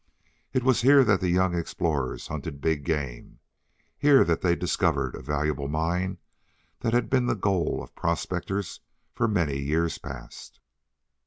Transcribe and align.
It 0.51 0.63
was 0.63 0.81
here 0.81 1.03
that 1.03 1.19
the 1.21 1.29
young 1.29 1.53
explorers 1.55 2.25
hunted 2.25 2.59
big 2.59 2.83
game 2.83 3.37
here 3.99 4.23
that 4.23 4.41
they 4.41 4.55
discovered 4.55 5.13
a 5.13 5.21
valuable 5.21 5.67
mine 5.67 6.17
that 6.79 6.91
had 6.95 7.07
been 7.07 7.27
the 7.27 7.35
goal 7.35 7.83
of 7.83 7.93
prospectors 7.93 8.79
for 9.13 9.27
many 9.27 9.59
years 9.59 9.99
past. 9.99 10.59